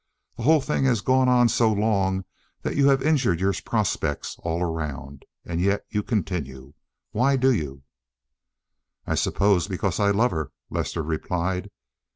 [0.35, 2.25] The whole thing has gone on so long
[2.63, 6.73] that you have injured your prospects all around, and yet you continue.
[7.11, 7.83] Why do you?"
[9.05, 11.69] "I suppose because I love her," Lester replied.